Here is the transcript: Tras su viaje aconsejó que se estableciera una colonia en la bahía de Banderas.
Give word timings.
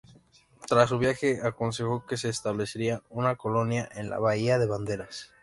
Tras 0.67 0.89
su 0.89 0.97
viaje 0.97 1.41
aconsejó 1.43 2.07
que 2.07 2.17
se 2.17 2.27
estableciera 2.27 3.03
una 3.11 3.35
colonia 3.35 3.87
en 3.93 4.09
la 4.09 4.17
bahía 4.17 4.57
de 4.57 4.65
Banderas. 4.65 5.31